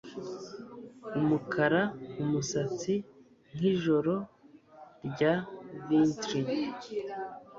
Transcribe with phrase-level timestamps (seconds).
[1.19, 1.81] Umukara
[2.21, 2.93] umusatsi
[3.55, 4.15] nkijoro
[5.09, 5.33] rya
[5.85, 6.41] wintry